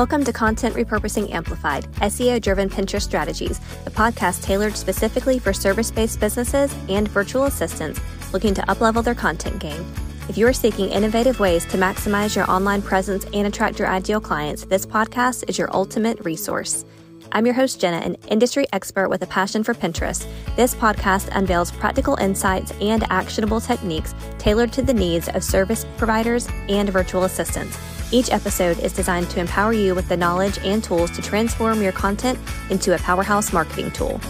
Welcome 0.00 0.24
to 0.24 0.32
Content 0.32 0.74
Repurposing 0.74 1.30
Amplified, 1.30 1.84
SEO 1.96 2.40
driven 2.40 2.70
Pinterest 2.70 3.02
strategies, 3.02 3.58
a 3.84 3.90
podcast 3.90 4.42
tailored 4.42 4.74
specifically 4.74 5.38
for 5.38 5.52
service 5.52 5.90
based 5.90 6.20
businesses 6.20 6.74
and 6.88 7.06
virtual 7.06 7.44
assistants 7.44 8.00
looking 8.32 8.54
to 8.54 8.62
uplevel 8.62 9.04
their 9.04 9.14
content 9.14 9.58
game. 9.58 9.84
If 10.26 10.38
you 10.38 10.46
are 10.46 10.54
seeking 10.54 10.88
innovative 10.88 11.38
ways 11.38 11.66
to 11.66 11.76
maximize 11.76 12.34
your 12.34 12.50
online 12.50 12.80
presence 12.80 13.26
and 13.34 13.46
attract 13.46 13.78
your 13.78 13.88
ideal 13.88 14.22
clients, 14.22 14.64
this 14.64 14.86
podcast 14.86 15.44
is 15.50 15.58
your 15.58 15.68
ultimate 15.76 16.24
resource. 16.24 16.86
I'm 17.32 17.44
your 17.44 17.54
host, 17.54 17.78
Jenna, 17.78 17.98
an 17.98 18.14
industry 18.30 18.64
expert 18.72 19.10
with 19.10 19.20
a 19.20 19.26
passion 19.26 19.62
for 19.62 19.74
Pinterest. 19.74 20.26
This 20.56 20.74
podcast 20.74 21.28
unveils 21.36 21.72
practical 21.72 22.16
insights 22.16 22.72
and 22.80 23.04
actionable 23.10 23.60
techniques 23.60 24.14
tailored 24.38 24.72
to 24.72 24.80
the 24.80 24.94
needs 24.94 25.28
of 25.28 25.44
service 25.44 25.84
providers 25.98 26.48
and 26.70 26.88
virtual 26.88 27.24
assistants. 27.24 27.78
Each 28.12 28.32
episode 28.32 28.80
is 28.80 28.92
designed 28.92 29.30
to 29.30 29.40
empower 29.40 29.72
you 29.72 29.94
with 29.94 30.08
the 30.08 30.16
knowledge 30.16 30.58
and 30.64 30.82
tools 30.82 31.12
to 31.12 31.22
transform 31.22 31.80
your 31.80 31.92
content 31.92 32.38
into 32.68 32.92
a 32.94 32.98
powerhouse 32.98 33.52
marketing 33.52 33.92
tool. 33.92 34.20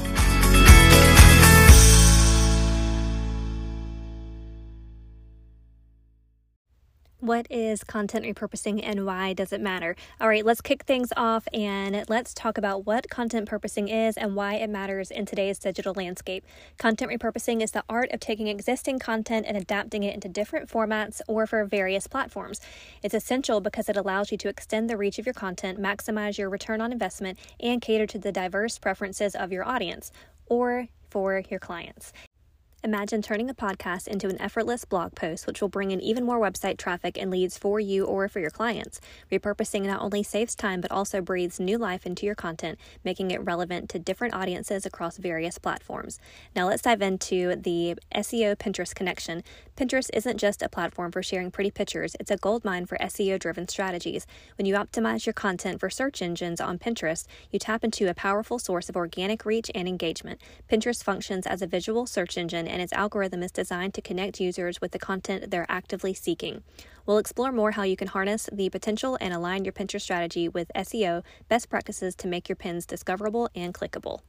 What 7.31 7.47
is 7.49 7.85
content 7.85 8.27
repurposing 8.27 8.81
and 8.83 9.07
why 9.07 9.35
does 9.35 9.53
it 9.53 9.61
matter? 9.61 9.95
All 10.21 10.27
right, 10.27 10.45
let's 10.45 10.61
kick 10.61 10.83
things 10.83 11.13
off 11.17 11.47
and 11.55 12.05
let's 12.09 12.35
talk 12.35 12.59
about 12.59 12.87
what 12.87 13.09
content 13.09 13.49
purposing 13.49 13.87
is 13.87 14.17
and 14.17 14.35
why 14.35 14.55
it 14.55 14.69
matters 14.69 15.13
in 15.13 15.27
today's 15.27 15.61
digital 15.61 15.95
landscape. 15.95 16.45
Content 16.77 17.09
repurposing 17.09 17.63
is 17.63 17.71
the 17.71 17.85
art 17.89 18.11
of 18.11 18.19
taking 18.19 18.49
existing 18.49 18.99
content 18.99 19.47
and 19.47 19.57
adapting 19.57 20.03
it 20.03 20.13
into 20.13 20.29
different 20.29 20.69
formats 20.69 21.21
or 21.29 21.47
for 21.47 21.65
various 21.65 22.09
platforms. 22.09 22.61
It's 23.01 23.15
essential 23.15 23.61
because 23.61 23.89
it 23.89 23.97
allows 23.97 24.33
you 24.33 24.39
to 24.39 24.49
extend 24.49 24.91
the 24.91 24.97
reach 24.97 25.21
of 25.21 25.25
your 25.25 25.33
content, 25.33 25.81
maximize 25.81 26.37
your 26.37 26.51
return 26.51 26.81
on 26.81 26.91
investment, 26.91 27.39
and 27.61 27.81
cater 27.81 28.09
to 28.09 28.19
the 28.19 28.33
diverse 28.33 28.77
preferences 28.81 29.37
of 29.37 29.53
your 29.53 29.65
audience 29.65 30.11
or 30.47 30.89
for 31.11 31.45
your 31.49 31.61
clients. 31.61 32.13
Imagine 32.83 33.21
turning 33.21 33.51
a 33.51 33.55
podcast 33.55 34.09
into 34.09 34.29
an 34.29 34.41
effortless 34.41 34.87
blog 34.87 35.15
post, 35.15 35.47
which 35.47 35.61
will 35.61 35.69
bring 35.69 35.91
in 35.91 36.01
even 36.01 36.25
more 36.25 36.41
website 36.41 36.79
traffic 36.79 37.19
and 37.19 37.31
leads 37.31 37.59
for 37.59 37.79
you 37.79 38.07
or 38.07 38.27
for 38.27 38.41
your 38.41 38.49
clients. 38.49 39.03
Repurposing 39.31 39.83
not 39.83 40.01
only 40.01 40.23
saves 40.23 40.55
time, 40.55 40.81
but 40.81 40.91
also 40.91 41.21
breathes 41.21 41.61
new 41.61 41.77
life 41.77 42.07
into 42.07 42.25
your 42.25 42.35
content, 42.35 42.79
making 43.05 43.33
it 43.33 43.45
relevant 43.45 43.91
to 43.91 43.99
different 43.99 44.33
audiences 44.33 44.87
across 44.87 45.19
various 45.19 45.59
platforms. 45.59 46.19
Now, 46.57 46.69
let's 46.69 46.81
dive 46.81 47.03
into 47.03 47.55
the 47.55 47.97
SEO 48.15 48.57
Pinterest 48.57 48.95
connection. 48.95 49.43
Pinterest 49.77 50.09
isn't 50.15 50.39
just 50.39 50.63
a 50.63 50.69
platform 50.71 51.13
for 51.13 51.23
sharing 51.23 51.51
pretty 51.51 51.71
pictures, 51.71 52.17
it's 52.19 52.31
a 52.31 52.39
goldmine 52.39 52.87
for 52.87 52.97
SEO 52.97 53.39
driven 53.39 53.69
strategies. 53.69 54.27
When 54.57 54.65
you 54.65 54.75
optimize 54.75 55.27
your 55.27 55.35
content 55.35 55.81
for 55.81 55.91
search 55.91 56.23
engines 56.23 56.63
on 56.63 56.79
Pinterest, 56.79 57.27
you 57.51 57.59
tap 57.59 57.85
into 57.85 58.09
a 58.09 58.15
powerful 58.15 58.59
source 58.59 58.89
of 58.89 58.97
organic 58.97 59.45
reach 59.45 59.71
and 59.75 59.87
engagement. 59.87 60.41
Pinterest 60.67 61.05
functions 61.05 61.47
as 61.47 61.61
a 61.61 61.67
visual 61.67 62.07
search 62.07 62.39
engine 62.39 62.70
and 62.71 62.81
its 62.81 62.93
algorithm 62.93 63.43
is 63.43 63.53
designed 63.53 63.95
to 63.95 64.01
connect 64.01 64.41
users 64.41 64.81
with 64.81 64.93
the 64.93 64.99
content 64.99 65.51
they're 65.51 65.67
actively 65.69 66.15
seeking. 66.15 66.63
We'll 67.05 67.19
explore 67.19 67.53
more 67.53 67.73
how 67.73 67.83
you 67.83 67.97
can 67.97 68.09
harness 68.09 68.49
the 68.53 68.71
potential 68.71 69.19
and 69.21 69.35
align 69.35 69.65
your 69.65 69.73
Pinterest 69.73 70.03
strategy 70.03 70.49
with 70.49 70.71
SEO 70.75 71.23
best 71.49 71.69
practices 71.69 72.15
to 72.17 72.29
make 72.29 72.49
your 72.49 72.57
pins 72.57 72.87
discoverable 72.87 73.51
and 73.55 73.75
clickable. 73.75 74.21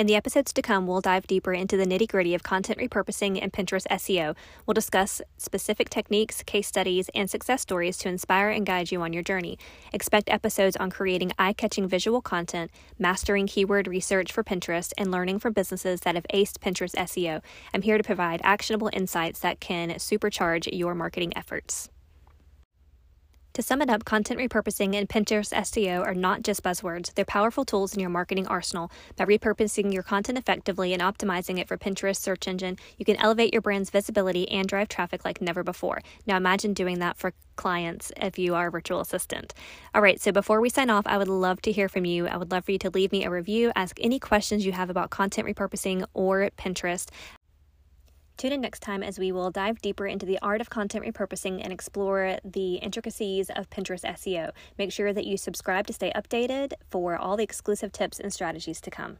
In 0.00 0.06
the 0.06 0.16
episodes 0.16 0.54
to 0.54 0.62
come, 0.62 0.86
we'll 0.86 1.02
dive 1.02 1.26
deeper 1.26 1.52
into 1.52 1.76
the 1.76 1.84
nitty 1.84 2.08
gritty 2.08 2.34
of 2.34 2.42
content 2.42 2.78
repurposing 2.78 3.38
and 3.38 3.52
Pinterest 3.52 3.86
SEO. 3.88 4.34
We'll 4.64 4.72
discuss 4.72 5.20
specific 5.36 5.90
techniques, 5.90 6.42
case 6.42 6.68
studies, 6.68 7.10
and 7.14 7.28
success 7.28 7.60
stories 7.60 7.98
to 7.98 8.08
inspire 8.08 8.48
and 8.48 8.64
guide 8.64 8.90
you 8.90 9.02
on 9.02 9.12
your 9.12 9.22
journey. 9.22 9.58
Expect 9.92 10.30
episodes 10.30 10.74
on 10.78 10.90
creating 10.90 11.32
eye 11.38 11.52
catching 11.52 11.86
visual 11.86 12.22
content, 12.22 12.70
mastering 12.98 13.46
keyword 13.46 13.86
research 13.86 14.32
for 14.32 14.42
Pinterest, 14.42 14.94
and 14.96 15.10
learning 15.10 15.38
from 15.38 15.52
businesses 15.52 16.00
that 16.00 16.14
have 16.14 16.24
aced 16.32 16.60
Pinterest 16.60 16.94
SEO. 16.94 17.42
I'm 17.74 17.82
here 17.82 17.98
to 17.98 18.02
provide 18.02 18.40
actionable 18.42 18.88
insights 18.94 19.40
that 19.40 19.60
can 19.60 19.90
supercharge 19.90 20.66
your 20.72 20.94
marketing 20.94 21.36
efforts. 21.36 21.90
To 23.60 23.66
sum 23.66 23.82
it 23.82 23.90
up, 23.90 24.06
content 24.06 24.40
repurposing 24.40 24.96
and 24.96 25.06
Pinterest 25.06 25.52
SEO 25.52 26.00
are 26.00 26.14
not 26.14 26.40
just 26.42 26.62
buzzwords, 26.62 27.12
they're 27.12 27.26
powerful 27.26 27.66
tools 27.66 27.92
in 27.92 28.00
your 28.00 28.08
marketing 28.08 28.46
arsenal. 28.46 28.90
By 29.16 29.26
repurposing 29.26 29.92
your 29.92 30.02
content 30.02 30.38
effectively 30.38 30.94
and 30.94 31.02
optimizing 31.02 31.58
it 31.58 31.68
for 31.68 31.76
Pinterest 31.76 32.16
search 32.16 32.48
engine, 32.48 32.78
you 32.96 33.04
can 33.04 33.16
elevate 33.16 33.52
your 33.52 33.60
brand's 33.60 33.90
visibility 33.90 34.48
and 34.48 34.66
drive 34.66 34.88
traffic 34.88 35.26
like 35.26 35.42
never 35.42 35.62
before. 35.62 36.00
Now 36.26 36.38
imagine 36.38 36.72
doing 36.72 37.00
that 37.00 37.18
for 37.18 37.34
clients 37.56 38.10
if 38.16 38.38
you 38.38 38.54
are 38.54 38.68
a 38.68 38.70
virtual 38.70 39.00
assistant. 39.00 39.52
All 39.94 40.00
right, 40.00 40.18
so 40.18 40.32
before 40.32 40.62
we 40.62 40.70
sign 40.70 40.88
off, 40.88 41.06
I 41.06 41.18
would 41.18 41.28
love 41.28 41.60
to 41.60 41.70
hear 41.70 41.90
from 41.90 42.06
you. 42.06 42.28
I 42.28 42.38
would 42.38 42.50
love 42.50 42.64
for 42.64 42.72
you 42.72 42.78
to 42.78 42.88
leave 42.88 43.12
me 43.12 43.26
a 43.26 43.30
review, 43.30 43.72
ask 43.76 43.98
any 44.00 44.18
questions 44.18 44.64
you 44.64 44.72
have 44.72 44.88
about 44.88 45.10
content 45.10 45.46
repurposing 45.46 46.06
or 46.14 46.48
Pinterest. 46.56 47.10
Tune 48.40 48.54
in 48.54 48.62
next 48.62 48.80
time 48.80 49.02
as 49.02 49.18
we 49.18 49.32
will 49.32 49.50
dive 49.50 49.82
deeper 49.82 50.06
into 50.06 50.24
the 50.24 50.38
art 50.40 50.62
of 50.62 50.70
content 50.70 51.04
repurposing 51.04 51.60
and 51.62 51.70
explore 51.70 52.38
the 52.42 52.76
intricacies 52.76 53.50
of 53.50 53.68
Pinterest 53.68 54.02
SEO. 54.02 54.52
Make 54.78 54.92
sure 54.92 55.12
that 55.12 55.26
you 55.26 55.36
subscribe 55.36 55.86
to 55.88 55.92
stay 55.92 56.10
updated 56.16 56.72
for 56.88 57.18
all 57.18 57.36
the 57.36 57.44
exclusive 57.44 57.92
tips 57.92 58.18
and 58.18 58.32
strategies 58.32 58.80
to 58.80 58.90
come. 58.90 59.18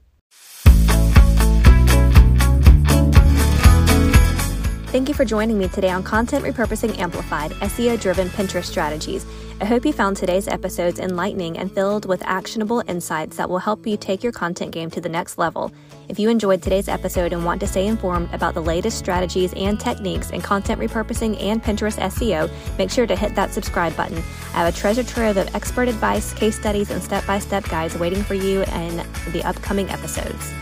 Thank 4.91 5.07
you 5.07 5.15
for 5.15 5.25
joining 5.25 5.57
me 5.57 5.69
today 5.69 5.91
on 5.91 6.03
Content 6.03 6.45
Repurposing 6.45 6.99
Amplified 6.99 7.53
SEO 7.53 8.01
driven 8.01 8.29
Pinterest 8.29 8.65
strategies. 8.65 9.25
I 9.61 9.65
hope 9.65 9.87
you 9.87 9.93
found 9.93 10.17
today's 10.17 10.49
episodes 10.49 10.99
enlightening 10.99 11.59
and 11.59 11.71
filled 11.71 12.07
with 12.07 12.21
actionable 12.27 12.83
insights 12.89 13.37
that 13.37 13.49
will 13.49 13.61
help 13.61 13.87
you 13.87 13.97
take 13.97 14.25
your 14.25 14.33
content 14.33 14.73
game 14.73 14.91
to 14.91 15.01
the 15.01 15.09
next 15.09 15.39
level. 15.39 15.71
If 16.09 16.19
you 16.19 16.29
enjoyed 16.29 16.61
today's 16.61 16.89
episode 16.89 17.33
and 17.33 17.45
want 17.45 17.61
to 17.61 17.69
stay 17.69 17.87
informed 17.87 18.35
about 18.35 18.55
the 18.55 18.63
latest 18.63 18.99
strategies 18.99 19.53
and 19.55 19.79
techniques 19.79 20.31
in 20.31 20.41
content 20.41 20.81
repurposing 20.81 21.41
and 21.41 21.63
Pinterest 21.63 21.97
SEO, 21.97 22.51
make 22.77 22.91
sure 22.91 23.07
to 23.07 23.15
hit 23.15 23.37
that 23.37 23.53
subscribe 23.53 23.97
button. 23.97 24.19
I 24.55 24.65
have 24.65 24.75
a 24.75 24.77
treasure 24.77 25.05
trove 25.05 25.37
of 25.37 25.55
expert 25.55 25.87
advice, 25.87 26.35
case 26.35 26.59
studies, 26.59 26.91
and 26.91 27.01
step 27.01 27.25
by 27.29 27.39
step 27.39 27.63
guides 27.69 27.97
waiting 27.97 28.25
for 28.25 28.35
you 28.35 28.63
in 28.63 28.97
the 29.31 29.43
upcoming 29.45 29.89
episodes. 29.89 30.53